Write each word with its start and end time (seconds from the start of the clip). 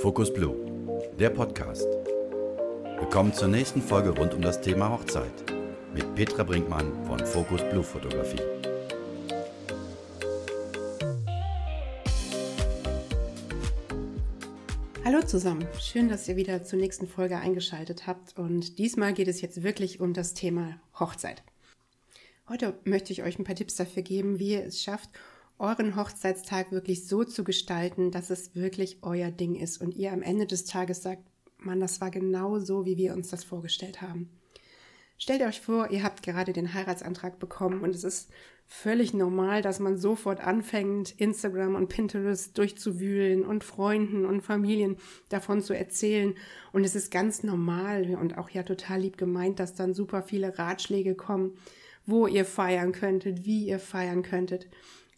Focus 0.00 0.32
Blue, 0.32 0.54
der 1.18 1.30
Podcast. 1.30 1.86
Willkommen 3.00 3.34
zur 3.34 3.48
nächsten 3.48 3.82
Folge 3.82 4.10
rund 4.10 4.32
um 4.32 4.40
das 4.40 4.60
Thema 4.60 4.90
Hochzeit 4.90 5.32
mit 5.92 6.14
Petra 6.14 6.44
Brinkmann 6.44 6.92
von 7.04 7.18
Focus 7.18 7.62
Blue 7.70 7.82
Fotografie. 7.82 8.40
Hallo 15.04 15.22
zusammen, 15.22 15.66
schön, 15.80 16.08
dass 16.08 16.28
ihr 16.28 16.36
wieder 16.36 16.62
zur 16.62 16.78
nächsten 16.78 17.08
Folge 17.08 17.38
eingeschaltet 17.38 18.06
habt 18.06 18.38
und 18.38 18.78
diesmal 18.78 19.14
geht 19.14 19.26
es 19.26 19.40
jetzt 19.40 19.64
wirklich 19.64 19.98
um 19.98 20.12
das 20.12 20.34
Thema 20.34 20.80
Hochzeit. 21.00 21.42
Heute 22.48 22.78
möchte 22.84 23.12
ich 23.12 23.24
euch 23.24 23.38
ein 23.38 23.44
paar 23.44 23.56
Tipps 23.56 23.74
dafür 23.74 24.02
geben, 24.02 24.38
wie 24.38 24.52
ihr 24.52 24.64
es 24.64 24.80
schafft, 24.80 25.10
euren 25.58 25.96
Hochzeitstag 25.96 26.72
wirklich 26.72 27.06
so 27.06 27.24
zu 27.24 27.44
gestalten, 27.44 28.10
dass 28.10 28.30
es 28.30 28.54
wirklich 28.54 28.98
euer 29.02 29.30
Ding 29.30 29.54
ist 29.56 29.80
und 29.80 29.94
ihr 29.94 30.12
am 30.12 30.22
Ende 30.22 30.46
des 30.46 30.64
Tages 30.64 31.02
sagt, 31.02 31.22
Mann, 31.58 31.80
das 31.80 32.00
war 32.00 32.10
genau 32.10 32.60
so, 32.60 32.84
wie 32.84 32.96
wir 32.96 33.14
uns 33.14 33.28
das 33.28 33.44
vorgestellt 33.44 34.00
haben. 34.00 34.30
Stellt 35.20 35.42
euch 35.42 35.60
vor, 35.60 35.90
ihr 35.90 36.04
habt 36.04 36.22
gerade 36.22 36.52
den 36.52 36.74
Heiratsantrag 36.74 37.40
bekommen 37.40 37.80
und 37.80 37.92
es 37.92 38.04
ist 38.04 38.30
völlig 38.68 39.14
normal, 39.14 39.62
dass 39.62 39.80
man 39.80 39.96
sofort 39.96 40.40
anfängt, 40.40 41.10
Instagram 41.18 41.74
und 41.74 41.88
Pinterest 41.88 42.56
durchzuwühlen 42.56 43.44
und 43.44 43.64
Freunden 43.64 44.24
und 44.24 44.42
Familien 44.42 44.96
davon 45.28 45.60
zu 45.60 45.76
erzählen. 45.76 46.34
Und 46.72 46.84
es 46.84 46.94
ist 46.94 47.10
ganz 47.10 47.42
normal 47.42 48.16
und 48.20 48.38
auch 48.38 48.50
ja 48.50 48.62
total 48.62 49.00
lieb 49.00 49.16
gemeint, 49.16 49.58
dass 49.58 49.74
dann 49.74 49.94
super 49.94 50.22
viele 50.22 50.56
Ratschläge 50.56 51.16
kommen, 51.16 51.56
wo 52.06 52.28
ihr 52.28 52.44
feiern 52.44 52.92
könntet, 52.92 53.44
wie 53.44 53.66
ihr 53.66 53.80
feiern 53.80 54.22
könntet. 54.22 54.68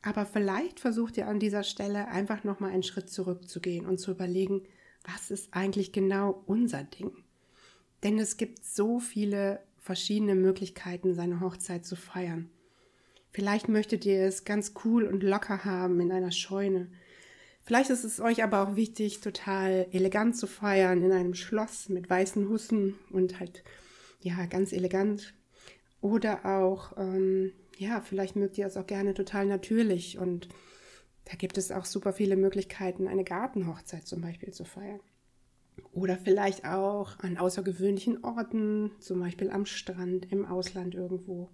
Aber 0.02 0.24
vielleicht 0.24 0.80
versucht 0.80 1.16
ihr 1.16 1.28
an 1.28 1.38
dieser 1.38 1.62
Stelle 1.62 2.08
einfach 2.08 2.44
nochmal 2.44 2.70
einen 2.70 2.82
Schritt 2.82 3.10
zurückzugehen 3.10 3.86
und 3.86 3.98
zu 3.98 4.10
überlegen, 4.12 4.62
was 5.04 5.30
ist 5.30 5.48
eigentlich 5.52 5.92
genau 5.92 6.42
unser 6.46 6.84
Ding? 6.84 7.12
Denn 8.02 8.18
es 8.18 8.36
gibt 8.36 8.64
so 8.64 8.98
viele 8.98 9.60
verschiedene 9.78 10.34
Möglichkeiten, 10.34 11.14
seine 11.14 11.40
Hochzeit 11.40 11.84
zu 11.84 11.96
feiern. 11.96 12.50
Vielleicht 13.32 13.68
möchtet 13.68 14.04
ihr 14.06 14.24
es 14.24 14.44
ganz 14.44 14.72
cool 14.84 15.04
und 15.04 15.22
locker 15.22 15.64
haben 15.64 16.00
in 16.00 16.10
einer 16.12 16.32
Scheune. 16.32 16.88
Vielleicht 17.62 17.90
ist 17.90 18.04
es 18.04 18.20
euch 18.20 18.42
aber 18.42 18.62
auch 18.62 18.76
wichtig, 18.76 19.20
total 19.20 19.86
elegant 19.92 20.36
zu 20.36 20.46
feiern 20.46 21.02
in 21.02 21.12
einem 21.12 21.34
Schloss 21.34 21.88
mit 21.88 22.10
weißen 22.10 22.48
Hussen 22.48 22.98
und 23.10 23.38
halt, 23.38 23.62
ja, 24.20 24.46
ganz 24.46 24.72
elegant. 24.72 25.34
Oder 26.00 26.44
auch, 26.46 26.96
ähm, 26.96 27.52
ja, 27.80 28.00
vielleicht 28.02 28.36
mögt 28.36 28.58
ihr 28.58 28.66
es 28.66 28.76
auch 28.76 28.86
gerne 28.86 29.14
total 29.14 29.46
natürlich 29.46 30.18
und 30.18 30.48
da 31.24 31.34
gibt 31.34 31.56
es 31.58 31.72
auch 31.72 31.86
super 31.86 32.12
viele 32.12 32.36
Möglichkeiten, 32.36 33.08
eine 33.08 33.24
Gartenhochzeit 33.24 34.06
zum 34.06 34.20
Beispiel 34.20 34.52
zu 34.52 34.64
feiern. 34.64 35.00
Oder 35.92 36.18
vielleicht 36.18 36.66
auch 36.66 37.18
an 37.20 37.38
außergewöhnlichen 37.38 38.22
Orten, 38.22 38.90
zum 39.00 39.20
Beispiel 39.20 39.50
am 39.50 39.64
Strand, 39.64 40.30
im 40.30 40.44
Ausland 40.44 40.94
irgendwo. 40.94 41.48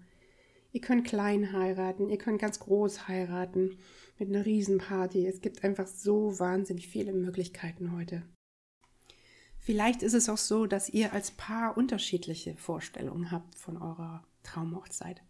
Ihr 0.73 0.81
könnt 0.81 1.07
klein 1.07 1.53
heiraten, 1.53 2.09
ihr 2.09 2.19
könnt 2.19 2.41
ganz 2.41 2.59
groß 2.59 3.07
heiraten, 3.07 3.79
mit 4.19 4.29
einer 4.29 4.45
Riesenparty. 4.45 5.27
Es 5.27 5.41
gibt 5.41 5.63
einfach 5.63 5.87
so 5.87 6.39
wahnsinnig 6.39 6.89
viele 6.89 7.13
Möglichkeiten 7.13 7.93
heute. 7.93 8.23
Vielleicht 9.59 10.03
ist 10.03 10.15
es 10.15 10.29
auch 10.29 10.39
so, 10.39 10.67
dass 10.67 10.89
ihr 10.89 11.13
als 11.13 11.31
Paar 11.31 11.77
unterschiedliche 11.77 12.57
Vorstellungen 12.57 13.31
habt 13.31 13.55
von 13.55 13.77
eurer 13.77 14.25
Traumhochzeit. 14.43 15.23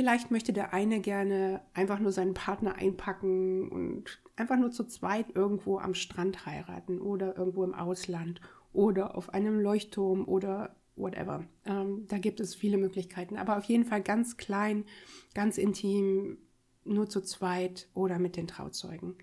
Vielleicht 0.00 0.30
möchte 0.30 0.54
der 0.54 0.72
eine 0.72 1.00
gerne 1.00 1.60
einfach 1.74 1.98
nur 1.98 2.10
seinen 2.10 2.32
Partner 2.32 2.76
einpacken 2.76 3.68
und 3.68 4.22
einfach 4.34 4.56
nur 4.56 4.70
zu 4.70 4.84
zweit 4.84 5.26
irgendwo 5.36 5.78
am 5.78 5.92
Strand 5.92 6.46
heiraten 6.46 7.02
oder 7.02 7.36
irgendwo 7.36 7.64
im 7.64 7.74
Ausland 7.74 8.40
oder 8.72 9.14
auf 9.14 9.34
einem 9.34 9.60
Leuchtturm 9.60 10.26
oder 10.26 10.74
whatever. 10.96 11.44
Ähm, 11.66 12.06
da 12.08 12.16
gibt 12.16 12.40
es 12.40 12.54
viele 12.54 12.78
Möglichkeiten, 12.78 13.36
aber 13.36 13.58
auf 13.58 13.64
jeden 13.64 13.84
Fall 13.84 14.00
ganz 14.00 14.38
klein, 14.38 14.86
ganz 15.34 15.58
intim, 15.58 16.38
nur 16.84 17.10
zu 17.10 17.20
zweit 17.20 17.90
oder 17.92 18.18
mit 18.18 18.38
den 18.38 18.46
Trauzeugen. 18.46 19.16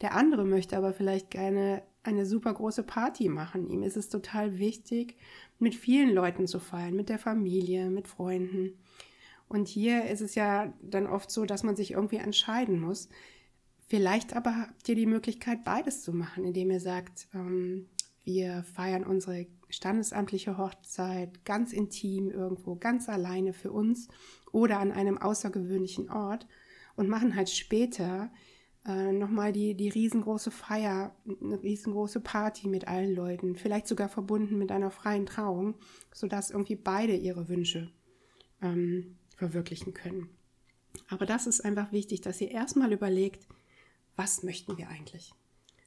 Der 0.00 0.16
andere 0.16 0.44
möchte 0.44 0.76
aber 0.76 0.92
vielleicht 0.92 1.30
gerne 1.30 1.84
eine 2.02 2.26
super 2.26 2.54
große 2.54 2.82
Party 2.82 3.28
machen. 3.28 3.68
Ihm 3.68 3.84
ist 3.84 3.96
es 3.96 4.08
total 4.08 4.58
wichtig, 4.58 5.14
mit 5.60 5.76
vielen 5.76 6.12
Leuten 6.12 6.48
zu 6.48 6.58
feiern, 6.58 6.96
mit 6.96 7.08
der 7.08 7.20
Familie, 7.20 7.88
mit 7.88 8.08
Freunden. 8.08 8.80
Und 9.48 9.68
hier 9.68 10.04
ist 10.06 10.20
es 10.20 10.34
ja 10.34 10.72
dann 10.82 11.06
oft 11.06 11.30
so, 11.30 11.46
dass 11.46 11.62
man 11.62 11.76
sich 11.76 11.92
irgendwie 11.92 12.16
entscheiden 12.16 12.80
muss. 12.80 13.08
Vielleicht 13.86 14.36
aber 14.36 14.54
habt 14.56 14.88
ihr 14.88 14.94
die 14.94 15.06
Möglichkeit, 15.06 15.64
beides 15.64 16.02
zu 16.02 16.12
machen, 16.12 16.44
indem 16.44 16.70
ihr 16.70 16.80
sagt, 16.80 17.28
ähm, 17.32 17.88
wir 18.24 18.62
feiern 18.74 19.04
unsere 19.04 19.46
standesamtliche 19.70 20.58
Hochzeit 20.58 21.44
ganz 21.46 21.72
intim 21.72 22.30
irgendwo, 22.30 22.76
ganz 22.76 23.08
alleine 23.08 23.54
für 23.54 23.72
uns 23.72 24.08
oder 24.52 24.80
an 24.80 24.92
einem 24.92 25.16
außergewöhnlichen 25.16 26.10
Ort 26.10 26.46
und 26.96 27.08
machen 27.08 27.34
halt 27.34 27.48
später 27.48 28.30
äh, 28.86 29.12
nochmal 29.12 29.52
die, 29.52 29.74
die 29.74 29.88
riesengroße 29.88 30.50
Feier, 30.50 31.14
eine 31.42 31.62
riesengroße 31.62 32.20
Party 32.20 32.68
mit 32.68 32.88
allen 32.88 33.14
Leuten, 33.14 33.56
vielleicht 33.56 33.86
sogar 33.86 34.08
verbunden 34.08 34.58
mit 34.58 34.72
einer 34.72 34.90
freien 34.90 35.26
Trauung, 35.26 35.74
sodass 36.12 36.50
irgendwie 36.50 36.76
beide 36.76 37.14
ihre 37.14 37.48
Wünsche 37.48 37.90
ähm, 38.62 39.16
verwirklichen 39.38 39.94
können. 39.94 40.28
Aber 41.08 41.26
das 41.26 41.46
ist 41.46 41.64
einfach 41.64 41.92
wichtig, 41.92 42.20
dass 42.20 42.40
ihr 42.40 42.50
erstmal 42.50 42.92
überlegt, 42.92 43.46
was 44.16 44.42
möchten 44.42 44.76
wir 44.76 44.88
eigentlich? 44.88 45.32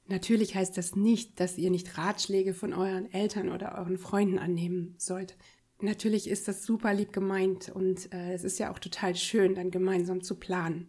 Natürlich 0.08 0.56
heißt 0.56 0.78
das 0.78 0.96
nicht, 0.96 1.40
dass 1.40 1.58
ihr 1.58 1.70
nicht 1.70 1.98
Ratschläge 1.98 2.54
von 2.54 2.74
euren 2.74 3.12
Eltern 3.12 3.50
oder 3.50 3.78
euren 3.78 3.98
Freunden 3.98 4.40
annehmen 4.40 4.96
sollt. 4.98 5.38
Natürlich 5.80 6.30
ist 6.30 6.48
das 6.48 6.64
super 6.64 6.94
lieb 6.94 7.12
gemeint 7.12 7.70
und 7.70 8.12
äh, 8.14 8.34
es 8.34 8.44
ist 8.44 8.60
ja 8.60 8.72
auch 8.72 8.80
total 8.80 9.16
schön, 9.16 9.56
dann 9.56 9.72
gemeinsam 9.72 10.22
zu 10.22 10.36
planen. 10.36 10.88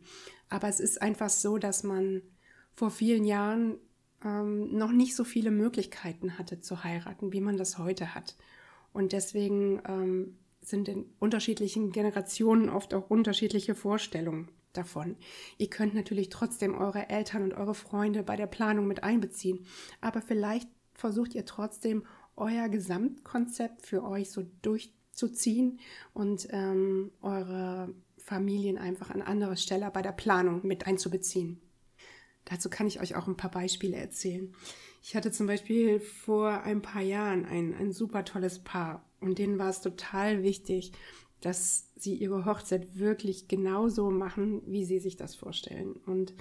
Aber 0.49 0.69
es 0.69 0.81
ist 0.81 1.01
einfach 1.01 1.31
so, 1.31 1.59
dass 1.59 1.83
man 1.83 2.23
vor 2.75 2.91
vielen 2.91 3.25
Jahren 3.25 3.79
ähm, 4.25 4.77
noch 4.77 4.93
nicht 4.93 5.17
so 5.17 5.25
viele 5.25 5.51
Möglichkeiten 5.51 6.39
hatte 6.39 6.61
zu 6.61 6.85
heiraten, 6.85 7.33
wie 7.33 7.41
man 7.41 7.57
das 7.57 7.79
heute 7.79 8.15
hat. 8.15 8.37
Und 8.93 9.13
deswegen 9.13 9.81
ähm, 9.87 10.39
sind 10.63 10.89
in 10.89 11.07
unterschiedlichen 11.19 11.93
Generationen 11.93 12.69
oft 12.69 12.95
auch 12.95 13.11
unterschiedliche 13.11 13.75
Vorstellungen 13.75 14.49
davon. 14.73 15.17
Ihr 15.59 15.69
könnt 15.69 15.95
natürlich 15.95 16.29
trotzdem 16.29 16.75
eure 16.75 17.11
Eltern 17.11 17.43
und 17.43 17.55
eure 17.55 17.75
Freunde 17.75 18.23
bei 18.23 18.37
der 18.37 18.47
Planung 18.47 18.87
mit 18.87 19.03
einbeziehen, 19.03 19.67
aber 20.01 20.23
vielleicht 20.23 20.69
versucht 20.95 21.35
ihr 21.35 21.45
trotzdem 21.45 22.05
euer 22.37 22.69
Gesamtkonzept 22.69 23.85
für 23.85 24.05
euch 24.05 24.31
so 24.31 24.45
durchzuziehen 24.63 25.81
und 26.15 26.49
ähm, 26.51 27.11
eure 27.21 27.95
Familien 28.17 28.79
einfach 28.79 29.11
an 29.11 29.21
anderer 29.21 29.57
Stelle 29.57 29.91
bei 29.93 30.01
der 30.01 30.13
Planung 30.13 30.67
mit 30.67 30.87
einzubeziehen. 30.87 31.61
Dazu 32.45 32.71
kann 32.71 32.87
ich 32.87 33.01
euch 33.01 33.15
auch 33.15 33.29
ein 33.29 33.37
paar 33.37 33.51
Beispiele 33.51 33.97
erzählen. 33.97 34.55
Ich 35.03 35.17
hatte 35.17 35.31
zum 35.33 35.47
Beispiel 35.47 36.01
vor 36.01 36.63
ein 36.63 36.83
paar 36.83 37.03
Jahren 37.03 37.45
ein, 37.45 37.75
ein 37.75 37.93
super 37.93 38.25
tolles 38.25 38.61
Paar 38.61 39.05
und 39.23 39.39
denen 39.39 39.59
war 39.59 39.71
es 39.71 39.81
total 39.81 40.43
wichtig, 40.43 40.93
dass 41.41 41.89
sie 41.97 42.15
ihre 42.15 42.45
Hochzeit 42.45 42.99
wirklich 42.99 43.49
genauso 43.49 44.11
machen, 44.11 44.63
wie 44.67 44.85
sie 44.85 44.99
sich 44.99 45.17
das 45.17 45.35
vorstellen. 45.35 45.95
Und 46.07 46.35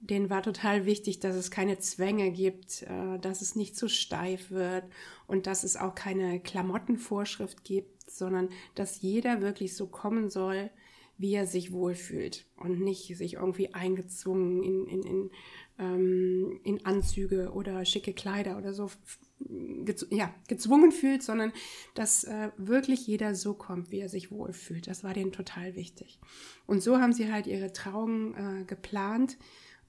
denen 0.00 0.30
war 0.30 0.42
total 0.42 0.84
wichtig, 0.84 1.20
dass 1.20 1.34
es 1.34 1.50
keine 1.50 1.78
Zwänge 1.78 2.30
gibt, 2.30 2.82
äh, 2.82 3.18
dass 3.18 3.42
es 3.42 3.56
nicht 3.56 3.76
zu 3.76 3.88
steif 3.88 4.50
wird 4.50 4.84
und 5.26 5.46
dass 5.46 5.64
es 5.64 5.76
auch 5.76 5.94
keine 5.94 6.40
Klamottenvorschrift 6.40 7.64
gibt, 7.64 8.10
sondern 8.10 8.50
dass 8.74 9.00
jeder 9.00 9.40
wirklich 9.40 9.74
so 9.74 9.86
kommen 9.86 10.30
soll, 10.30 10.70
wie 11.18 11.34
er 11.34 11.46
sich 11.46 11.72
wohlfühlt 11.72 12.44
und 12.56 12.80
nicht 12.80 13.16
sich 13.16 13.34
irgendwie 13.34 13.72
eingezwungen 13.74 14.62
in, 14.62 14.86
in, 14.86 15.02
in, 15.02 15.30
ähm, 15.78 16.60
in 16.62 16.84
Anzüge 16.84 17.52
oder 17.52 17.84
schicke 17.84 18.12
Kleider 18.12 18.58
oder 18.58 18.74
so 18.74 18.90
gez 19.38 20.06
ja, 20.10 20.34
gezwungen 20.48 20.92
fühlt, 20.92 21.22
sondern 21.22 21.52
dass 21.94 22.24
äh, 22.24 22.50
wirklich 22.56 23.06
jeder 23.06 23.34
so 23.34 23.54
kommt, 23.54 23.90
wie 23.90 24.00
er 24.00 24.08
sich 24.08 24.30
wohlfühlt. 24.30 24.86
Das 24.86 25.04
war 25.04 25.14
denen 25.14 25.32
total 25.32 25.74
wichtig. 25.76 26.18
Und 26.66 26.82
so 26.82 26.98
haben 26.98 27.12
sie 27.12 27.32
halt 27.32 27.46
ihre 27.46 27.72
Trauung 27.72 28.34
äh, 28.34 28.64
geplant 28.64 29.36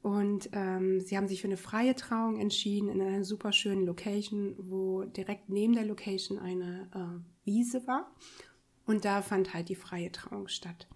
und 0.02 0.50
ähm, 0.54 1.02
sie 1.02 1.18
haben 1.18 1.28
sich 1.28 1.42
für 1.42 1.48
eine 1.48 1.58
freie 1.58 1.96
Trauung 1.96 2.40
entschieden 2.40 2.90
in 2.90 3.02
einer 3.02 3.24
super 3.24 3.52
schönen 3.52 3.86
Location, 3.86 4.56
wo 4.58 5.04
direkt 5.04 5.50
neben 5.50 5.74
der 5.74 5.86
Location 5.86 6.40
eine 6.40 6.90
äh, 6.94 7.46
Wiese 7.46 7.86
war. 7.88 8.12
Und 8.86 9.04
da 9.04 9.22
fand 9.22 9.54
halt 9.54 9.70
die 9.70 9.76
freie 9.76 10.12
Trauung 10.12 10.48
statt. 10.48 10.88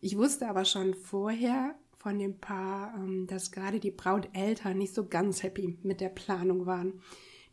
Ich 0.00 0.16
wusste 0.16 0.48
aber 0.48 0.64
schon 0.64 0.94
vorher 0.94 1.74
von 1.96 2.18
dem 2.18 2.38
Paar, 2.38 2.94
ähm, 2.96 3.26
dass 3.26 3.52
gerade 3.52 3.78
die 3.78 3.90
Brauteltern 3.90 4.78
nicht 4.78 4.94
so 4.94 5.06
ganz 5.06 5.42
happy 5.42 5.78
mit 5.82 6.00
der 6.00 6.08
Planung 6.08 6.64
waren. 6.64 7.02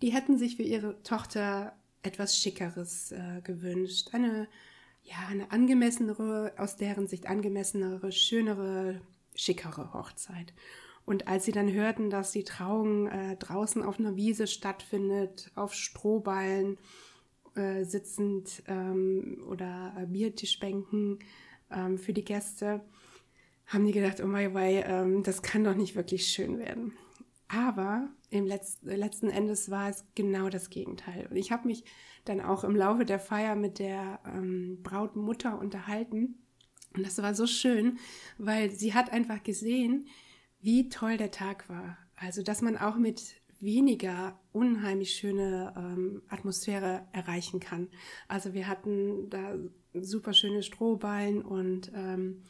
Die 0.02 0.14
hätten 0.14 0.38
sich 0.38 0.58
für 0.58 0.64
ihre 0.64 1.02
Tochter 1.04 1.74
etwas 2.04 2.38
Schickeres 2.38 3.12
äh, 3.12 3.42
gewünscht. 3.44 4.10
Eine, 4.14 4.48
ja, 5.04 5.16
eine 5.30 5.52
angemessenere, 5.52 6.54
aus 6.58 6.78
deren 6.78 7.08
Sicht 7.08 7.28
angemessenere, 7.28 8.12
schönere 8.12 9.02
schickere 9.36 9.94
Hochzeit. 9.94 10.54
Und 11.06 11.28
als 11.28 11.46
sie 11.46 11.52
dann 11.52 11.72
hörten, 11.72 12.10
dass 12.10 12.32
die 12.32 12.44
Trauung 12.44 13.08
äh, 13.08 13.38
draußen 13.38 13.82
auf 13.82 14.00
einer 14.00 14.16
Wiese 14.16 14.46
stattfindet, 14.46 15.52
auf 15.56 15.74
Strohballen 15.74 16.78
äh, 17.56 17.86
sitzend 17.86 18.64
ähm, 18.68 19.42
oder 19.48 19.96
äh, 19.98 20.06
Biertischbänken 20.06 21.20
ähm, 21.72 21.98
für 21.98 22.14
die 22.14 22.26
Gäste, 22.26 22.82
haben 23.68 23.86
die 23.86 23.94
gedacht, 23.94 24.22
oh 24.22 24.28
mein 24.28 24.54
Gott, 24.54 24.62
ähm, 24.64 25.24
das 25.24 25.42
kann 25.42 25.64
doch 25.64 25.76
nicht 25.76 25.96
wirklich 25.96 26.28
schön 26.28 26.60
werden. 26.60 26.94
Aber 27.50 28.10
im 28.30 28.46
Letz 28.46 28.80
letzten 28.82 29.30
Endes 29.30 29.70
war 29.70 29.90
es 29.90 30.04
genau 30.16 30.50
das 30.50 30.70
Gegenteil. 30.70 31.28
Und 31.30 31.38
ich 31.38 31.52
habe 31.52 31.68
mich 31.68 31.86
dann 32.26 32.42
auch 32.42 32.64
im 32.64 32.76
Laufe 32.76 33.06
der 33.06 33.20
Feier 33.20 33.56
mit 33.56 33.80
der 33.80 34.20
ähm, 34.26 34.80
Brautmutter 34.84 35.58
unterhalten. 35.58 36.36
Und 36.96 37.06
das 37.06 37.22
war 37.22 37.34
so 37.34 37.48
schön, 37.48 38.00
weil 38.38 38.72
sie 38.72 38.94
hat 38.94 39.14
einfach 39.14 39.44
gesehen, 39.44 40.08
wie 40.60 40.90
toll 40.90 41.18
der 41.18 41.32
Tag 41.32 41.70
war. 41.70 41.98
Also, 42.16 42.42
dass 42.42 42.62
man 42.62 42.78
auch 42.78 42.98
mit 42.98 43.36
weniger 43.60 44.40
unheimlich 44.52 45.14
schöne 45.14 45.74
ähm, 45.76 46.22
Atmosphäre 46.30 47.08
erreichen 47.12 47.60
kann. 47.60 47.90
Also 48.28 48.54
wir 48.54 48.68
hatten 48.68 49.30
da 49.30 49.56
super 49.94 50.34
schöne 50.34 50.64
Strohballen 50.64 51.42
und 51.42 51.92
ähm, 51.96 52.44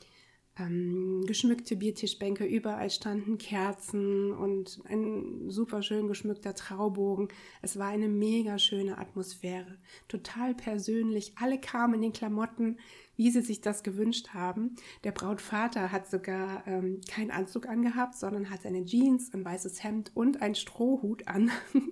ähm, 0.59 1.23
geschmückte 1.25 1.75
Biertischbänke, 1.75 2.45
überall 2.45 2.89
standen 2.89 3.37
Kerzen 3.37 4.31
und 4.31 4.79
ein 4.85 5.49
super 5.49 5.81
schön 5.81 6.07
geschmückter 6.07 6.53
Traubogen. 6.55 7.27
Es 7.61 7.77
war 7.77 7.87
eine 7.87 8.07
mega 8.07 8.59
schöne 8.59 8.97
Atmosphäre, 8.97 9.77
total 10.07 10.55
persönlich. 10.55 11.33
Alle 11.39 11.59
kamen 11.59 11.95
in 11.95 12.01
den 12.01 12.13
Klamotten, 12.13 12.77
wie 13.15 13.31
sie 13.31 13.41
sich 13.41 13.61
das 13.61 13.83
gewünscht 13.83 14.29
haben. 14.33 14.75
Der 15.03 15.11
Brautvater 15.11 15.91
hat 15.91 16.09
sogar 16.09 16.65
ähm, 16.67 17.01
keinen 17.09 17.31
Anzug 17.31 17.67
angehabt, 17.67 18.15
sondern 18.15 18.49
hat 18.49 18.65
eine 18.65 18.85
Jeans, 18.85 19.33
ein 19.33 19.43
weißes 19.43 19.83
Hemd 19.83 20.11
und 20.13 20.41
ein 20.41 20.55
Strohhut 20.55 21.27
an. 21.27 21.51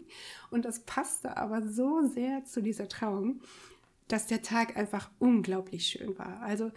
und 0.52 0.66
das 0.66 0.86
passte 0.86 1.38
aber 1.38 1.68
so 1.68 2.08
sehr 2.08 2.46
zu 2.46 2.62
dieser 2.62 2.88
Trauung 2.88 3.42
dass 4.08 4.28
der 4.28 4.42
Tag 4.42 4.78
einfach 4.78 5.10
unglaublich 5.18 5.88
schön 5.88 6.18
war. 6.18 6.42
Also 6.42 6.72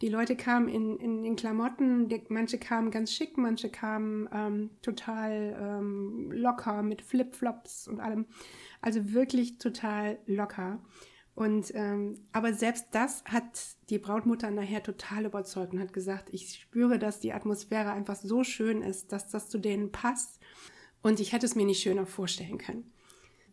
die 0.00 0.08
Leute 0.08 0.34
kamen 0.34 0.68
in, 0.68 0.98
in 0.98 1.22
den 1.22 1.36
Klamotten, 1.36 2.08
die, 2.08 2.22
manche 2.28 2.58
kamen 2.58 2.90
ganz 2.90 3.12
schick, 3.12 3.38
manche 3.38 3.68
kamen 3.68 4.28
ähm, 4.32 4.70
total 4.82 5.56
ähm, 5.60 6.32
locker 6.32 6.82
mit 6.82 7.02
Flipflops 7.02 7.86
und 7.86 8.00
allem. 8.00 8.26
Also 8.80 9.12
wirklich 9.12 9.58
total 9.58 10.18
locker. 10.26 10.80
Und 11.34 11.72
ähm, 11.74 12.26
aber 12.32 12.52
selbst 12.52 12.88
das 12.90 13.24
hat 13.24 13.76
die 13.88 13.98
Brautmutter 13.98 14.50
nachher 14.50 14.82
total 14.82 15.24
überzeugt 15.24 15.72
und 15.72 15.80
hat 15.80 15.92
gesagt, 15.92 16.28
ich 16.30 16.52
spüre, 16.52 16.98
dass 16.98 17.20
die 17.20 17.32
Atmosphäre 17.32 17.92
einfach 17.92 18.16
so 18.16 18.44
schön 18.44 18.82
ist, 18.82 19.12
dass 19.12 19.28
das 19.28 19.48
zu 19.48 19.58
denen 19.58 19.92
passt. 19.92 20.40
Und 21.00 21.20
ich 21.20 21.32
hätte 21.32 21.46
es 21.46 21.54
mir 21.54 21.64
nicht 21.64 21.82
schöner 21.82 22.06
vorstellen 22.06 22.58
können. 22.58 22.92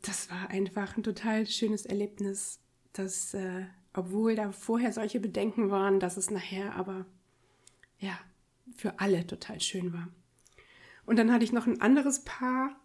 Das 0.01 0.29
war 0.29 0.49
einfach 0.49 0.97
ein 0.97 1.03
total 1.03 1.45
schönes 1.45 1.85
Erlebnis 1.85 2.59
dass, 2.99 3.33
äh, 3.33 3.65
obwohl 3.93 4.35
da 4.35 4.51
vorher 4.51 4.91
solche 4.93 5.19
Bedenken 5.19 5.71
waren, 5.71 5.99
dass 5.99 6.17
es 6.17 6.29
nachher 6.29 6.75
aber, 6.75 7.05
ja, 7.99 8.19
für 8.75 8.99
alle 8.99 9.25
total 9.25 9.59
schön 9.61 9.93
war. 9.93 10.09
Und 11.05 11.17
dann 11.17 11.31
hatte 11.31 11.43
ich 11.43 11.51
noch 11.51 11.65
ein 11.65 11.81
anderes 11.81 12.23
Paar, 12.23 12.75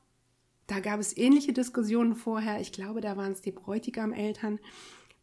da 0.67 0.81
gab 0.81 0.99
es 0.99 1.17
ähnliche 1.17 1.53
Diskussionen 1.53 2.15
vorher. 2.15 2.61
Ich 2.61 2.73
glaube, 2.73 3.03
da 3.03 3.19
waren 3.19 3.33
es 3.33 3.43
die 3.43 3.53
Bräutigam-Eltern, 3.53 4.61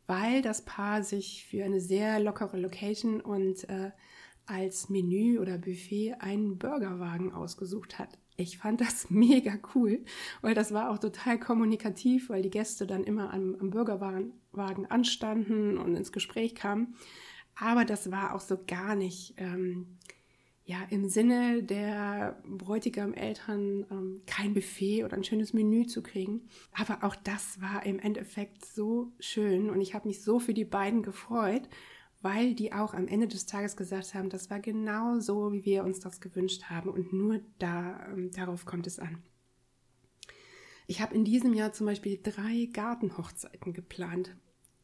weil 0.05 0.43
das 0.43 0.65
Paar 0.65 1.03
sich 1.03 1.45
für 1.49 1.63
eine 1.63 1.81
sehr 1.81 2.19
lockere 2.19 2.59
Location 2.59 3.21
und 3.21 3.67
äh, 3.69 3.91
als 4.45 4.89
Menü 4.89 5.39
oder 5.39 5.57
Buffet 5.57 6.15
einen 6.19 6.57
Burgerwagen 6.57 7.31
ausgesucht 7.33 7.97
hat. 7.97 8.19
Ich 8.37 8.57
fand 8.57 8.81
das 8.81 9.09
mega 9.09 9.57
cool, 9.75 10.03
weil 10.41 10.53
das 10.53 10.73
war 10.73 10.89
auch 10.89 10.97
total 10.97 11.39
kommunikativ, 11.39 12.29
weil 12.29 12.41
die 12.41 12.49
Gäste 12.49 12.87
dann 12.87 13.03
immer 13.03 13.33
am, 13.33 13.55
am 13.59 13.69
Bürgerwagen 13.69 14.85
anstanden 14.87 15.77
und 15.77 15.95
ins 15.95 16.11
Gespräch 16.11 16.55
kamen. 16.55 16.95
Aber 17.55 17.85
das 17.85 18.11
war 18.11 18.33
auch 18.33 18.39
so 18.39 18.57
gar 18.65 18.95
nicht 18.95 19.35
ähm, 19.37 19.97
ja, 20.65 20.77
im 20.89 21.09
Sinne 21.09 21.63
der 21.63 22.41
Bräutigam-Eltern 22.47 23.85
ähm, 23.91 24.21
kein 24.25 24.53
Buffet 24.53 25.03
oder 25.03 25.17
ein 25.17 25.23
schönes 25.23 25.53
Menü 25.53 25.85
zu 25.85 26.01
kriegen. 26.01 26.47
Aber 26.71 27.03
auch 27.03 27.15
das 27.15 27.59
war 27.59 27.85
im 27.85 27.99
Endeffekt 27.99 28.63
so 28.65 29.11
schön 29.19 29.69
und 29.69 29.81
ich 29.81 29.93
habe 29.93 30.07
mich 30.07 30.23
so 30.23 30.39
für 30.39 30.53
die 30.53 30.65
beiden 30.65 31.03
gefreut 31.03 31.67
weil 32.21 32.53
die 32.53 32.73
auch 32.73 32.93
am 32.93 33.07
Ende 33.07 33.27
des 33.27 33.45
Tages 33.45 33.75
gesagt 33.75 34.13
haben, 34.13 34.29
das 34.29 34.49
war 34.49 34.59
genau 34.59 35.19
so, 35.19 35.51
wie 35.51 35.65
wir 35.65 35.83
uns 35.83 35.99
das 35.99 36.21
gewünscht 36.21 36.63
haben 36.63 36.89
und 36.89 37.13
nur 37.13 37.39
da, 37.59 38.07
ähm, 38.07 38.31
darauf 38.31 38.65
kommt 38.65 38.87
es 38.87 38.99
an. 38.99 39.23
Ich 40.87 41.01
habe 41.01 41.15
in 41.15 41.23
diesem 41.23 41.53
Jahr 41.53 41.73
zum 41.73 41.85
Beispiel 41.85 42.19
drei 42.21 42.69
Gartenhochzeiten 42.71 43.73
geplant. 43.73 44.35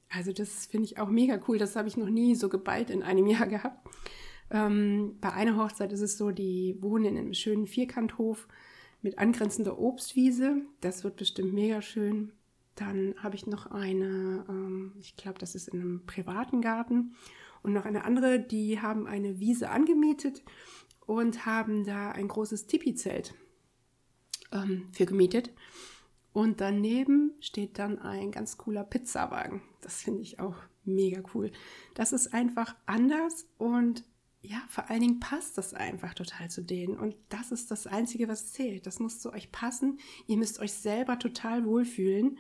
Also 0.10 0.32
das 0.32 0.66
finde 0.66 0.86
ich 0.86 1.00
auch 1.00 1.10
mega 1.10 1.40
cool. 1.48 1.58
Das 1.58 1.76
habe 1.76 1.88
ich 1.88 1.98
noch 1.98 2.10
nie 2.10 2.34
so 2.36 2.50
geballt 2.50 2.90
in 2.90 3.04
einem 3.04 3.28
Jahr 3.28 3.48
gehabt. 3.48 3.88
Ähm, 4.50 5.18
bei 5.20 5.34
einer 5.34 5.58
Hochzeit 5.58 5.92
ist 5.92 6.02
es 6.02 6.18
so, 6.18 6.32
die 6.32 6.78
wohnen 6.80 7.06
in 7.06 7.18
einem 7.18 7.34
schönen 7.34 7.68
Vierkanthof 7.68 8.48
mit 9.02 9.20
angrenzender 9.20 9.78
Obstwiese. 9.78 10.62
Das 10.82 11.04
wird 11.04 11.18
bestimmt 11.18 11.54
mega 11.54 11.82
schön. 11.82 12.32
Dann 12.78 13.16
habe 13.18 13.36
ich 13.36 13.48
noch 13.48 13.66
eine, 13.66 14.46
ähm, 14.48 14.94
ich 15.00 15.18
glaube, 15.18 15.40
das 15.40 15.56
ist 15.56 15.68
in 15.68 15.82
einem 15.82 16.06
privaten 16.06 16.62
Garten. 16.62 17.16
Und 17.64 17.74
noch 17.74 17.86
eine 17.86 18.06
andere, 18.06 18.40
die 18.40 18.80
haben 18.80 19.08
eine 19.08 19.40
Wiese 19.40 19.72
angemietet 19.72 20.44
und 21.06 21.46
haben 21.46 21.86
da 21.86 22.12
ein 22.12 22.28
großes 22.28 22.68
Tipi-Zelt 22.68 23.34
ähm, 24.52 24.88
für 24.92 25.08
gemietet. 25.08 25.52
Und 26.34 26.62
daneben 26.62 27.34
steht 27.40 27.80
dann 27.80 27.98
ein 27.98 28.32
ganz 28.32 28.58
cooler 28.58 28.84
Pizzawagen. 28.84 29.64
Das 29.82 30.04
finde 30.04 30.22
ich 30.22 30.40
auch 30.40 30.56
mega 30.84 31.24
cool. 31.34 31.52
Das 31.96 32.14
ist 32.14 32.32
einfach 32.32 32.76
anders 32.86 33.48
und 33.58 34.04
ja, 34.42 34.62
vor 34.70 34.90
allen 34.90 35.02
Dingen 35.02 35.20
passt 35.20 35.58
das 35.58 35.74
einfach 35.74 36.14
total 36.14 36.50
zu 36.52 36.62
denen. 36.62 36.96
Und 36.96 37.16
das 37.30 37.52
ist 37.52 37.72
das 37.72 37.88
Einzige, 37.88 38.28
was 38.28 38.54
zählt. 38.54 38.86
Das 38.86 39.00
muss 39.00 39.20
zu 39.20 39.34
euch 39.34 39.52
passen. 39.52 40.00
Ihr 40.28 40.38
müsst 40.38 40.60
euch 40.60 40.74
selber 40.74 41.18
total 41.18 41.66
wohlfühlen. 41.66 42.38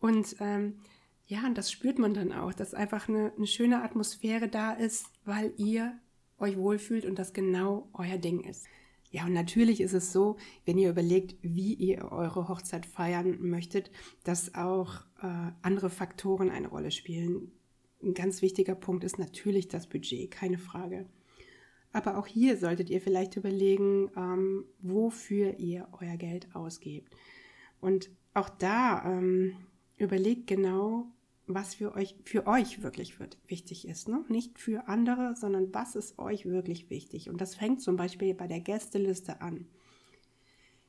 Und 0.00 0.36
ähm, 0.40 0.78
ja, 1.26 1.44
und 1.46 1.58
das 1.58 1.72
spürt 1.72 1.98
man 1.98 2.14
dann 2.14 2.32
auch, 2.32 2.54
dass 2.54 2.74
einfach 2.74 3.08
eine, 3.08 3.32
eine 3.36 3.46
schöne 3.46 3.82
Atmosphäre 3.82 4.48
da 4.48 4.72
ist, 4.72 5.06
weil 5.24 5.52
ihr 5.56 5.98
euch 6.38 6.56
wohlfühlt 6.56 7.04
und 7.04 7.18
das 7.18 7.32
genau 7.32 7.88
euer 7.94 8.18
Ding 8.18 8.40
ist. 8.40 8.66
Ja, 9.10 9.24
und 9.24 9.32
natürlich 9.32 9.80
ist 9.80 9.92
es 9.92 10.12
so, 10.12 10.36
wenn 10.64 10.78
ihr 10.78 10.90
überlegt, 10.90 11.36
wie 11.40 11.74
ihr 11.74 12.10
eure 12.12 12.48
Hochzeit 12.48 12.86
feiern 12.86 13.38
möchtet, 13.40 13.90
dass 14.24 14.54
auch 14.54 15.00
äh, 15.22 15.52
andere 15.62 15.90
Faktoren 15.90 16.50
eine 16.50 16.68
Rolle 16.68 16.90
spielen. 16.90 17.52
Ein 18.02 18.14
ganz 18.14 18.42
wichtiger 18.42 18.74
Punkt 18.74 19.04
ist 19.04 19.18
natürlich 19.18 19.68
das 19.68 19.88
Budget, 19.88 20.30
keine 20.30 20.58
Frage. 20.58 21.06
Aber 21.92 22.18
auch 22.18 22.26
hier 22.26 22.58
solltet 22.58 22.90
ihr 22.90 23.00
vielleicht 23.00 23.36
überlegen, 23.36 24.10
ähm, 24.16 24.64
wofür 24.80 25.58
ihr 25.58 25.88
euer 25.98 26.16
Geld 26.16 26.54
ausgebt. 26.54 27.14
Und 27.80 28.10
auch 28.34 28.50
da 28.50 29.02
ähm, 29.06 29.56
überlegt 29.96 30.46
genau, 30.46 31.06
was 31.46 31.74
für 31.74 31.94
euch, 31.94 32.16
für 32.24 32.46
euch 32.46 32.82
wirklich 32.82 33.20
wird, 33.20 33.38
wichtig 33.46 33.86
ist. 33.86 34.08
Ne? 34.08 34.24
Nicht 34.28 34.58
für 34.58 34.88
andere, 34.88 35.34
sondern 35.36 35.72
was 35.72 35.94
ist 35.94 36.18
euch 36.18 36.46
wirklich 36.46 36.90
wichtig. 36.90 37.30
Und 37.30 37.40
das 37.40 37.54
fängt 37.54 37.80
zum 37.80 37.96
Beispiel 37.96 38.34
bei 38.34 38.46
der 38.46 38.60
Gästeliste 38.60 39.40
an. 39.40 39.66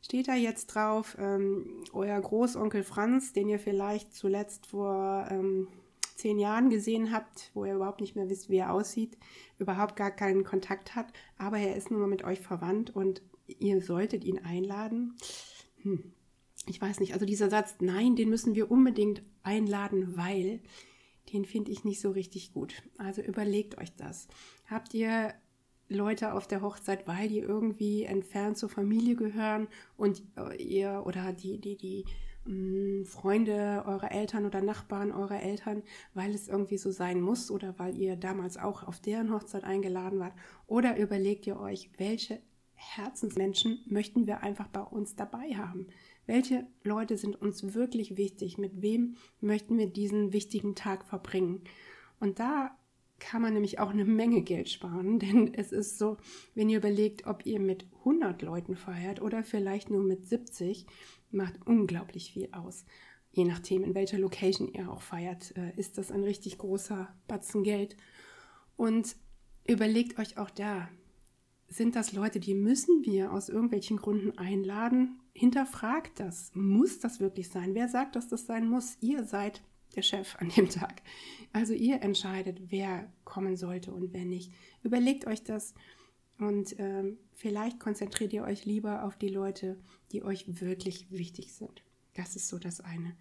Steht 0.01 0.27
da 0.27 0.35
jetzt 0.35 0.67
drauf, 0.67 1.15
ähm, 1.19 1.83
euer 1.93 2.19
Großonkel 2.19 2.83
Franz, 2.83 3.33
den 3.33 3.49
ihr 3.49 3.59
vielleicht 3.59 4.13
zuletzt 4.13 4.67
vor 4.67 5.27
ähm, 5.29 5.67
zehn 6.15 6.39
Jahren 6.39 6.69
gesehen 6.69 7.11
habt, 7.11 7.51
wo 7.53 7.65
ihr 7.65 7.75
überhaupt 7.75 8.01
nicht 8.01 8.15
mehr 8.15 8.29
wisst, 8.29 8.49
wie 8.49 8.57
er 8.57 8.73
aussieht, 8.73 9.17
überhaupt 9.59 9.95
gar 9.95 10.11
keinen 10.11 10.43
Kontakt 10.43 10.95
hat, 10.95 11.13
aber 11.37 11.57
er 11.57 11.75
ist 11.75 11.91
nun 11.91 11.99
mal 11.99 12.07
mit 12.07 12.23
euch 12.23 12.39
verwandt 12.39 12.95
und 12.95 13.21
ihr 13.59 13.81
solltet 13.81 14.23
ihn 14.23 14.39
einladen. 14.39 15.15
Hm, 15.83 16.11
ich 16.67 16.81
weiß 16.81 16.99
nicht, 16.99 17.13
also 17.13 17.25
dieser 17.25 17.49
Satz, 17.49 17.75
nein, 17.79 18.15
den 18.15 18.29
müssen 18.29 18.55
wir 18.55 18.71
unbedingt 18.71 19.23
einladen, 19.43 20.17
weil, 20.17 20.61
den 21.33 21.45
finde 21.45 21.71
ich 21.71 21.83
nicht 21.83 21.99
so 21.99 22.11
richtig 22.11 22.53
gut. 22.53 22.83
Also 22.97 23.21
überlegt 23.21 23.77
euch 23.77 23.95
das. 23.95 24.27
Habt 24.69 24.93
ihr 24.93 25.33
Leute 25.89 26.33
auf 26.33 26.47
der 26.47 26.61
Hochzeit, 26.61 27.07
weil 27.07 27.29
die 27.29 27.39
irgendwie 27.39 28.03
entfernt 28.03 28.57
zur 28.57 28.69
Familie 28.69 29.15
gehören 29.15 29.67
und 29.95 30.21
ihr 30.57 31.03
oder 31.05 31.31
die, 31.31 31.59
die, 31.59 31.77
die 31.77 32.05
mh, 32.45 33.01
mm, 33.01 33.05
Freunde 33.05 33.83
eurer 33.85 34.11
Eltern 34.11 34.45
oder 34.45 34.61
Nachbarn 34.61 35.11
eurer 35.11 35.41
Eltern, 35.41 35.83
weil 36.13 36.33
es 36.33 36.47
irgendwie 36.47 36.77
so 36.77 36.91
sein 36.91 37.21
muss 37.21 37.51
oder 37.51 37.77
weil 37.79 37.97
ihr 37.97 38.15
damals 38.17 38.57
auch 38.57 38.83
auf 38.83 38.99
deren 38.99 39.31
Hochzeit 39.31 39.63
eingeladen 39.63 40.19
wart? 40.19 40.33
Oder 40.65 40.97
überlegt 40.97 41.47
ihr 41.47 41.59
euch, 41.59 41.89
welche 41.97 42.41
Herzensmenschen 42.73 43.79
möchten 43.87 44.27
wir 44.27 44.41
einfach 44.41 44.67
bei 44.67 44.81
uns 44.81 45.15
dabei 45.15 45.55
haben? 45.55 45.87
Welche 46.27 46.67
Leute 46.83 47.17
sind 47.17 47.41
uns 47.41 47.73
wirklich 47.73 48.17
wichtig? 48.17 48.57
Mit 48.57 48.81
wem 48.81 49.15
möchten 49.39 49.77
wir 49.77 49.87
diesen 49.87 50.33
wichtigen 50.33 50.75
Tag 50.75 51.05
verbringen? 51.05 51.63
Und 52.19 52.39
da 52.39 52.77
kann 53.19 53.41
man 53.41 53.53
nämlich 53.53 53.79
auch 53.79 53.89
eine 53.89 54.05
Menge 54.05 54.43
Geld 54.43 54.69
sparen, 54.69 55.19
denn 55.19 55.53
es 55.53 55.71
ist 55.71 55.97
so, 55.97 56.17
wenn 56.53 56.69
ihr 56.69 56.77
überlegt, 56.77 57.25
ob 57.25 57.45
ihr 57.45 57.59
mit 57.59 57.85
100 57.99 58.41
Leuten 58.41 58.75
feiert 58.75 59.21
oder 59.21 59.43
vielleicht 59.43 59.89
nur 59.89 60.03
mit 60.03 60.27
70, 60.27 60.85
macht 61.31 61.65
unglaublich 61.65 62.31
viel 62.31 62.49
aus. 62.51 62.85
Je 63.31 63.45
nachdem, 63.45 63.83
in 63.83 63.95
welcher 63.95 64.17
Location 64.17 64.67
ihr 64.67 64.91
auch 64.91 65.01
feiert, 65.01 65.55
äh, 65.57 65.73
ist 65.77 65.97
das 65.97 66.11
ein 66.11 66.23
richtig 66.23 66.57
großer 66.57 67.07
Batzen 67.27 67.63
Geld. 67.63 67.95
Und 68.75 69.15
überlegt 69.65 70.19
euch 70.19 70.37
auch 70.37 70.49
da, 70.49 70.89
sind 71.69 71.95
das 71.95 72.13
Leute, 72.13 72.39
die 72.39 72.53
müssen 72.53 73.03
wir 73.03 73.31
aus 73.31 73.49
irgendwelchen 73.49 73.97
Gründen 73.97 74.37
einladen? 74.37 75.19
Hinterfragt 75.33 76.19
das. 76.19 76.51
Muss 76.53 76.99
das 76.99 77.19
wirklich 77.19 77.49
sein? 77.49 77.75
Wer 77.75 77.89
sagt, 77.89 78.15
dass 78.15 78.27
das 78.27 78.45
sein 78.45 78.67
muss? 78.69 78.97
Ihr 79.01 79.23
seid 79.23 79.61
der 79.95 80.01
Chef 80.01 80.35
an 80.39 80.49
dem 80.49 80.69
Tag. 80.69 81.01
Also 81.53 81.73
ihr 81.73 82.01
entscheidet, 82.01 82.71
wer 82.71 83.11
kommen 83.25 83.57
sollte 83.57 83.93
und 83.93 84.13
wer 84.13 84.25
nicht. 84.25 84.51
Überlegt 84.83 85.27
euch 85.27 85.43
das 85.43 85.73
und 86.39 86.79
ähm, 86.79 87.17
vielleicht 87.33 87.79
konzentriert 87.79 88.31
ihr 88.31 88.43
euch 88.43 88.65
lieber 88.65 89.03
auf 89.03 89.17
die 89.17 89.29
Leute, 89.29 89.77
die 90.11 90.23
euch 90.23 90.61
wirklich 90.61 91.09
wichtig 91.09 91.53
sind. 91.53 91.83
Das 92.13 92.35
ist 92.35 92.47
so 92.47 92.59
das 92.59 92.79
eine. 92.79 93.15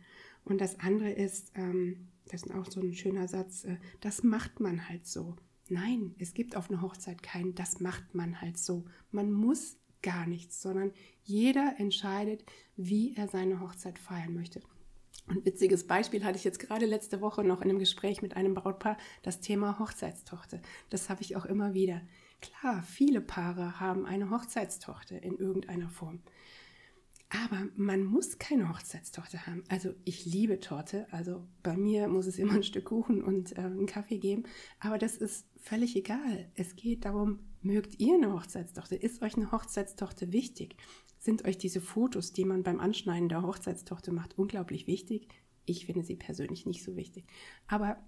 Und 0.45 0.61
das 0.61 0.79
andere 0.81 1.11
ist, 1.11 1.53
ähm, 1.55 2.09
das 2.31 2.43
ist 2.43 2.55
auch 2.55 2.71
so 2.71 2.81
ein 2.81 2.95
schöner 2.95 3.26
Satz, 3.26 3.65
äh, 3.65 3.76
das 4.00 4.23
macht 4.23 4.61
man 4.61 4.88
halt 4.88 5.07
so. 5.07 5.37
Nein, 5.68 6.14
es 6.18 6.35
gibt 6.35 6.56
auf 6.56 6.70
einer 6.70 6.80
Hochzeit 6.80 7.23
kein, 7.23 7.54
das 7.54 7.80
macht 7.80 8.14
man 8.14 8.40
halt 8.40 8.58
so. 8.58 8.85
Man 9.11 9.32
muss 9.32 9.78
gar 10.02 10.26
nichts, 10.26 10.62
sondern 10.62 10.92
jeder 11.25 11.75
entscheidet, 11.78 12.44
wie 12.76 13.14
er 13.16 13.26
seine 13.26 13.61
Hochzeit 13.61 13.99
feiern 13.99 14.35
möchte. 14.35 14.61
Ein 15.28 15.44
witziges 15.44 15.87
Beispiel 15.87 16.25
hatte 16.25 16.38
ich 16.38 16.44
jetzt 16.44 16.61
gerade 16.61 16.87
letzte 16.87 17.20
Woche 17.20 17.42
noch 17.42 17.61
in 17.61 17.68
einem 17.68 17.80
Gespräch 17.80 18.23
mit 18.23 18.37
einem 18.37 18.54
Brautpaar, 18.54 18.96
das 19.23 19.40
Thema 19.40 19.80
Hochzeitstochter. 19.80 20.61
Das 20.88 21.11
habe 21.11 21.23
ich 21.23 21.35
auch 21.35 21.44
immer 21.44 21.75
wieder. 21.75 22.00
Klar, 22.40 22.85
viele 22.85 23.20
Paare 23.20 23.80
haben 23.80 24.06
eine 24.06 24.30
Hochzeitstochter 24.30 25.20
in 25.20 25.37
irgendeiner 25.37 25.88
Form. 25.88 26.20
Aber 27.28 27.66
man 27.75 28.04
muss 28.04 28.38
keine 28.38 28.68
Hochzeitstochter 28.68 29.46
haben. 29.46 29.64
Also 29.68 29.92
ich 30.04 30.25
liebe 30.26 30.61
Torte. 30.61 31.08
Also 31.11 31.44
bei 31.64 31.76
mir 31.76 32.06
muss 32.06 32.26
es 32.26 32.38
immer 32.38 32.54
ein 32.54 32.62
Stück 32.62 32.85
Kuchen 32.85 33.23
und 33.23 33.56
äh, 33.58 33.62
einen 33.62 33.87
Kaffee 33.87 34.18
geben. 34.18 34.44
Aber 34.78 34.96
das 34.96 35.16
ist 35.16 35.44
völlig 35.66 35.96
egal. 35.96 36.49
Es 36.54 36.76
geht 36.76 37.04
darum, 37.04 37.40
mögt 37.61 37.99
ihr 37.99 38.14
eine 38.14 38.32
Hochzeitstochter? 38.32 39.02
Ist 39.02 39.20
euch 39.23 39.35
eine 39.35 39.50
Hochzeitstochter 39.50 40.32
wichtig? 40.32 40.76
Sind 41.18 41.44
euch 41.44 41.58
diese 41.58 41.80
Fotos, 41.80 42.32
die 42.32 42.44
man 42.44 42.62
beim 42.62 42.78
Anschneiden 42.78 43.28
der 43.28 43.42
Hochzeitstochter 43.42 44.12
macht, 44.12 44.38
unglaublich 44.38 44.87
wichtig? 44.87 45.28
Ich 45.64 45.87
finde 45.87 46.04
sie 46.04 46.14
persönlich 46.14 46.66
nicht 46.66 46.85
so 46.85 46.94
wichtig. 46.94 47.26
Aber 47.66 47.99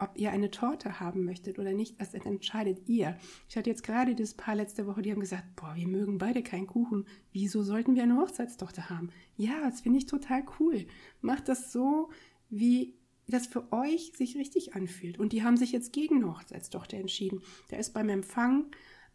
ob 0.00 0.18
ihr 0.18 0.32
eine 0.32 0.50
Torte 0.50 0.98
haben 0.98 1.24
möchtet 1.24 1.60
oder 1.60 1.72
nicht, 1.72 2.00
das 2.00 2.14
entscheidet 2.14 2.88
ihr. 2.88 3.16
Ich 3.48 3.56
hatte 3.56 3.70
jetzt 3.70 3.84
gerade 3.84 4.16
das 4.16 4.34
Paar 4.34 4.56
letzte 4.56 4.84
Woche, 4.88 5.02
die 5.02 5.12
haben 5.12 5.20
gesagt, 5.20 5.54
boah, 5.54 5.76
wir 5.76 5.86
mögen 5.86 6.18
beide 6.18 6.42
keinen 6.42 6.66
Kuchen. 6.66 7.06
Wieso 7.30 7.62
sollten 7.62 7.94
wir 7.94 8.02
eine 8.02 8.16
Hochzeitstochter 8.16 8.90
haben? 8.90 9.10
Ja, 9.36 9.60
das 9.70 9.82
finde 9.82 9.98
ich 9.98 10.06
total 10.06 10.44
cool. 10.58 10.86
Macht 11.20 11.46
das 11.46 11.70
so, 11.70 12.10
wie 12.50 12.96
das 13.32 13.46
für 13.46 13.72
euch 13.72 14.12
sich 14.16 14.36
richtig 14.36 14.74
anfühlt. 14.74 15.18
Und 15.18 15.32
die 15.32 15.42
haben 15.42 15.56
sich 15.56 15.72
jetzt 15.72 15.92
gegen 15.92 16.16
eine 16.16 16.32
Hochzeitstochter 16.32 16.96
entschieden. 16.96 17.42
Da 17.68 17.76
ist 17.76 17.94
beim 17.94 18.08
Empfang 18.08 18.66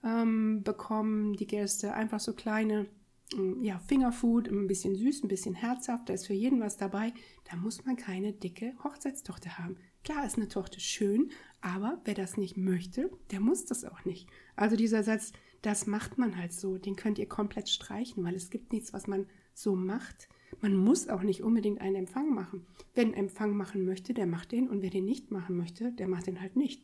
ähm, 0.04 0.64
bekommen 0.64 1.34
die 1.34 1.48
Gäste 1.48 1.94
einfach 1.94 2.20
so 2.20 2.34
kleine 2.34 2.88
mm, 3.36 3.64
ja, 3.64 3.80
Fingerfood, 3.80 4.48
ein 4.48 4.68
bisschen 4.68 4.96
süß, 4.96 5.24
ein 5.24 5.28
bisschen 5.28 5.56
herzhaft, 5.56 6.10
da 6.10 6.14
ist 6.14 6.28
für 6.28 6.34
jeden 6.34 6.60
was 6.60 6.78
dabei. 6.78 7.14
Da 7.50 7.56
muss 7.56 7.86
man 7.86 7.96
keine 7.96 8.34
dicke 8.34 8.74
Hochzeitstochter 8.84 9.58
haben. 9.58 9.78
Klar 10.04 10.26
ist 10.26 10.38
eine 10.38 10.48
Tochter 10.48 10.80
schön, 10.80 11.32
aber 11.62 12.00
wer 12.06 12.14
das 12.14 12.38
nicht 12.38 12.56
möchte, 12.56 13.10
der 13.32 13.40
muss 13.40 13.66
das 13.66 13.84
auch 13.84 14.06
nicht. 14.06 14.30
Also 14.56 14.76
dieser 14.76 15.04
Satz, 15.04 15.34
das 15.62 15.88
macht 15.88 16.18
man 16.18 16.38
halt 16.38 16.54
so, 16.54 16.78
den 16.78 16.96
könnt 16.96 17.20
ihr 17.20 17.28
komplett 17.28 17.68
streichen, 17.68 18.24
weil 18.24 18.36
es 18.36 18.50
gibt 18.50 18.72
nichts, 18.72 18.94
was 18.94 19.08
man 19.08 19.28
so 19.54 19.76
macht. 19.76 20.30
Man 20.62 20.76
muss 20.76 21.08
auch 21.10 21.22
nicht 21.22 21.44
unbedingt 21.44 21.82
einen 21.82 21.96
Empfang 21.96 22.34
machen. 22.34 22.66
Wer 22.94 23.06
einen 23.06 23.14
Empfang 23.14 23.56
machen 23.56 23.86
möchte, 23.86 24.14
der 24.14 24.28
macht 24.28 24.52
den 24.52 24.70
und 24.70 24.82
wer 24.82 24.90
den 24.90 25.06
nicht 25.06 25.32
machen 25.32 25.58
möchte, 25.58 25.92
der 25.92 26.08
macht 26.08 26.28
den 26.28 26.42
halt 26.42 26.56
nicht. 26.56 26.84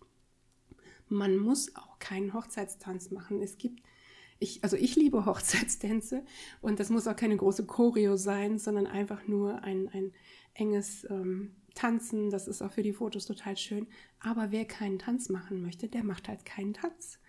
Man 1.10 1.38
muss 1.38 1.76
auch 1.76 2.00
keinen 2.00 2.34
Hochzeitstanz 2.34 3.12
machen. 3.12 3.42
Es 3.42 3.58
gibt 3.58 3.82
ich, 4.40 4.64
also 4.64 4.76
ich 4.76 4.96
liebe 4.96 5.26
Hochzeitstänze 5.26 6.24
und 6.62 6.80
das 6.80 6.90
muss 6.90 7.08
auch 7.08 7.16
keine 7.16 7.38
große 7.38 7.66
Choreo 7.66 8.18
sein, 8.18 8.60
sondern 8.60 8.88
einfach 8.88 9.28
nur 9.28 9.64
ein, 9.64 9.88
ein 9.90 10.12
enges 10.54 11.08
ähm, 11.10 11.56
tanzen, 11.74 12.30
das 12.30 12.48
ist 12.48 12.62
auch 12.62 12.72
für 12.72 12.84
die 12.84 12.94
Fotos 12.94 13.26
total 13.26 13.58
schön. 13.58 13.88
Aber 14.20 14.52
wer 14.52 14.66
keinen 14.66 15.00
Tanz 15.00 15.30
machen 15.30 15.62
möchte, 15.62 15.88
der 15.88 16.04
macht 16.04 16.28
halt 16.28 16.46
keinen 16.46 16.74
Tanz. 16.74 17.20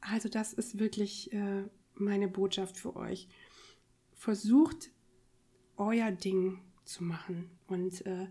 Also 0.00 0.28
das 0.28 0.52
ist 0.52 0.78
wirklich 0.78 1.32
äh, 1.32 1.64
meine 1.94 2.28
Botschaft 2.28 2.76
für 2.76 2.96
euch. 2.96 3.28
Versucht 4.14 4.90
euer 5.78 6.10
Ding 6.10 6.58
zu 6.84 7.04
machen 7.04 7.50
und 7.66 8.04
äh, 8.06 8.26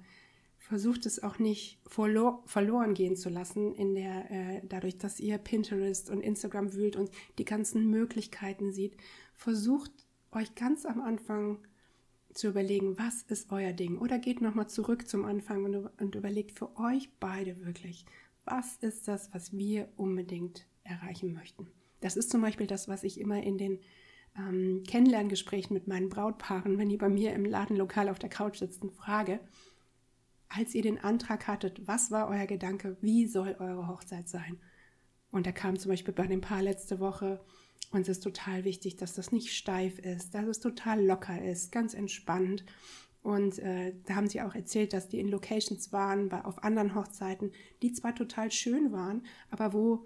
versucht 0.58 1.06
es 1.06 1.24
auch 1.24 1.40
nicht 1.40 1.80
verlo 1.86 2.42
verloren 2.46 2.94
gehen 2.94 3.16
zu 3.16 3.30
lassen 3.30 3.74
in 3.76 3.96
der 3.96 4.32
äh, 4.32 4.62
dadurch, 4.68 4.98
dass 4.98 5.20
ihr 5.20 5.38
Pinterest 5.38 6.10
und 6.10 6.22
Instagram 6.22 6.74
wühlt 6.74 6.96
und 6.96 7.10
die 7.38 7.46
ganzen 7.46 7.90
Möglichkeiten 7.90 8.72
sieht. 8.72 8.98
Versucht 9.36 9.92
euch 10.32 10.56
ganz 10.56 10.86
am 10.86 11.02
Anfang 11.02 11.60
zu 12.34 12.48
überlegen, 12.48 12.98
was 12.98 13.24
ist 13.24 13.52
euer 13.52 13.74
Ding? 13.74 13.98
Oder 13.98 14.20
geht 14.20 14.42
nochmal 14.42 14.68
zurück 14.70 15.08
zum 15.08 15.26
Anfang 15.26 15.64
und, 15.64 15.90
und 16.00 16.16
überlegt 16.16 16.52
für 16.52 16.78
euch 16.78 17.10
beide 17.20 17.66
wirklich, 17.66 18.06
was 18.46 18.78
ist 18.78 19.08
das, 19.08 19.34
was 19.34 19.54
wir 19.54 19.90
unbedingt 19.98 20.68
erreichen 20.84 21.34
möchten? 21.34 21.68
Das 22.02 22.16
ist 22.16 22.30
zum 22.30 22.42
Beispiel 22.42 22.68
das, 22.68 22.88
was 22.88 23.04
ich 23.04 23.20
immer 23.20 23.42
in 23.42 23.58
den 23.58 23.80
ähm, 24.38 24.84
Kennenlerngesprächen 24.88 25.74
mit 25.74 25.88
meinen 25.88 26.10
Brautpaaren, 26.10 26.78
wenn 26.78 26.90
die 26.90 26.98
bei 26.98 27.10
mir 27.10 27.34
im 27.34 27.46
Ladenlokal 27.46 28.10
auf 28.10 28.20
der 28.20 28.30
Couch 28.30 28.60
sitzen, 28.60 28.92
frage, 28.92 29.40
als 30.50 30.74
ihr 30.76 30.82
den 30.82 31.04
Antrag 31.04 31.48
hattet, 31.48 31.88
was 31.88 32.12
war 32.12 32.30
euer 32.30 32.46
Gedanke, 32.46 32.98
wie 33.02 33.28
soll 33.28 33.56
eure 33.60 33.88
Hochzeit 33.88 34.30
sein? 34.30 34.58
Und 35.32 35.46
da 35.46 35.52
kam 35.52 35.78
zum 35.78 35.92
Beispiel 35.92 36.14
bei 36.14 36.28
dem 36.28 36.42
Paar 36.42 36.62
letzte 36.62 37.00
Woche, 37.00 37.42
uns 37.92 38.10
ist 38.10 38.22
total 38.22 38.64
wichtig, 38.64 38.98
dass 38.98 39.14
das 39.14 39.32
nicht 39.32 39.54
steif 39.54 40.00
ist, 40.00 40.34
dass 40.34 40.46
es 40.46 40.60
total 40.60 41.06
locker 41.06 41.42
ist, 41.42 41.72
ganz 41.72 41.94
entspannt. 41.94 42.66
Und 43.24 43.60
äh, 43.60 43.94
da 44.06 44.16
haben 44.16 44.28
sie 44.28 44.42
auch 44.42 44.56
erzählt, 44.56 44.94
dass 44.94 45.10
die 45.10 45.20
in 45.20 45.30
Locations 45.30 45.92
waren, 45.92 46.30
bei, 46.30 46.44
auf 46.44 46.64
anderen 46.64 46.96
Hochzeiten, 46.96 47.52
die 47.82 47.94
zwar 47.94 48.16
total 48.16 48.52
schön 48.52 48.92
waren, 48.92 49.26
aber 49.50 49.74
wo 49.74 50.06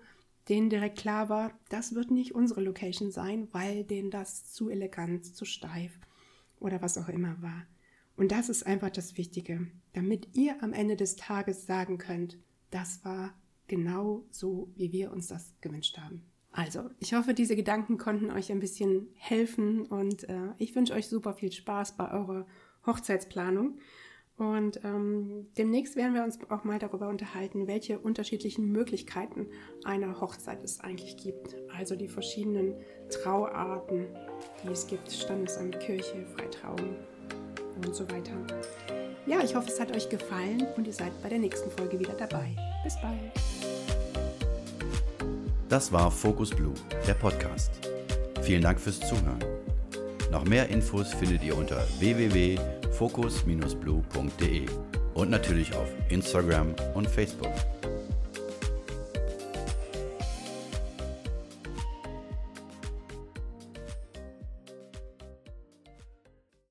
denen 0.52 0.70
direkt 0.70 1.00
klar 1.00 1.30
war, 1.30 1.58
das 1.70 1.96
wird 1.96 2.12
nicht 2.12 2.36
unsere 2.36 2.62
Location 2.62 3.10
sein, 3.10 3.48
weil 3.54 3.86
denen 3.86 4.12
das 4.12 4.52
zu 4.52 4.70
elegant, 4.70 5.26
zu 5.26 5.46
steif 5.46 5.98
oder 6.60 6.82
was 6.82 6.98
auch 6.98 7.08
immer 7.08 7.42
war. 7.42 7.66
Und 8.18 8.34
das 8.34 8.50
ist 8.50 8.68
einfach 8.68 8.90
das 8.90 9.18
Wichtige, 9.18 9.68
damit 9.94 10.36
ihr 10.36 10.62
am 10.62 10.74
Ende 10.74 10.98
des 10.98 11.16
Tages 11.16 11.66
sagen 11.66 11.98
könnt, 11.98 12.38
das 12.70 13.04
war 13.06 13.34
genau 13.68 14.26
so, 14.30 14.70
wie 14.76 14.92
wir 14.92 15.14
uns 15.14 15.28
das 15.28 15.56
gewünscht 15.62 15.98
haben. 15.98 16.22
Also, 16.52 16.90
ich 17.00 17.14
hoffe, 17.14 17.34
diese 17.34 17.56
Gedanken 17.56 17.98
konnten 17.98 18.30
euch 18.30 18.52
ein 18.52 18.60
bisschen 18.60 19.08
helfen 19.16 19.86
und 19.86 20.28
äh, 20.28 20.50
ich 20.58 20.76
wünsche 20.76 20.94
euch 20.94 21.08
super 21.08 21.34
viel 21.34 21.54
Spaß 21.54 21.96
bei 21.96 22.12
eurer 22.12 22.46
Hochzeitsplanung. 22.86 23.80
Und 24.42 24.84
ähm, 24.84 25.46
demnächst 25.56 25.96
werden 25.96 26.16
wir 26.16 26.24
uns 26.24 26.40
auch 26.50 26.64
mal 26.64 26.80
darüber 26.80 27.10
unterhalten, 27.10 27.68
welche 27.68 28.00
unterschiedlichen 28.00 28.72
Möglichkeiten 28.72 29.46
einer 29.84 30.20
Hochzeit 30.20 30.64
es 30.64 30.80
eigentlich 30.80 31.16
gibt. 31.18 31.56
Also 31.78 31.96
die 31.96 32.08
verschiedenen 32.08 32.74
Trauarten, 33.12 34.08
die 34.64 34.70
es 34.70 34.88
gibt, 34.88 35.12
Standesamt, 35.12 35.80
Kirche, 35.80 36.26
Freitrauung 36.36 36.96
und 37.86 37.94
so 37.94 38.10
weiter. 38.10 38.32
Ja, 39.28 39.44
ich 39.44 39.54
hoffe, 39.54 39.68
es 39.68 39.80
hat 39.80 39.96
euch 39.96 40.10
gefallen 40.10 40.66
und 40.76 40.88
ihr 40.88 40.94
seid 40.94 41.12
bei 41.22 41.30
der 41.30 41.38
nächsten 41.38 41.70
Folge 41.70 42.00
wieder 42.00 42.14
dabei. 42.14 42.56
Bis 42.84 42.96
bald. 43.00 43.20
Das 45.70 45.92
war 45.92 46.10
Focus 46.10 46.50
Blue, 46.50 46.74
der 47.06 47.14
Podcast. 47.14 47.70
Vielen 48.42 48.64
Dank 48.64 48.80
fürs 48.80 49.02
Zuhören. 49.02 49.38
Noch 50.32 50.46
mehr 50.46 50.68
Infos 50.70 51.14
findet 51.14 51.44
ihr 51.44 51.56
unter 51.56 51.86
www.focus-blue.de 53.02 54.66
und 55.16 55.30
natürlich 55.30 55.76
auf 55.76 55.90
Instagram 56.10 56.76
und 56.94 57.08
Facebook. 57.10 57.52